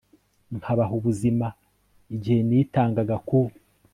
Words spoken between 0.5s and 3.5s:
nkabaha ubuzima, igihe nitangaga ku